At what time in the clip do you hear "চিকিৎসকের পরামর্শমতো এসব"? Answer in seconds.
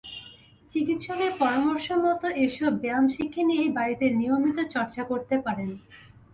0.69-2.71